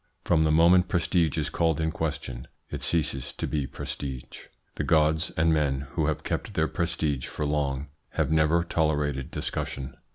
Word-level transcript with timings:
From 0.25 0.45
the 0.45 0.51
moment 0.51 0.87
prestige 0.87 1.37
is 1.37 1.51
called 1.51 1.79
in 1.79 1.91
question 1.91 2.47
it 2.71 2.81
ceases 2.81 3.31
to 3.33 3.45
be 3.45 3.67
prestige. 3.67 4.45
The 4.73 4.83
gods 4.83 5.29
and 5.37 5.53
men 5.53 5.81
who 5.91 6.07
have 6.07 6.23
kept 6.23 6.55
their 6.55 6.67
prestige 6.67 7.27
for 7.27 7.45
long 7.45 7.85
have 8.13 8.31
never 8.31 8.63
tolerated 8.63 9.29
discussion. 9.29 9.95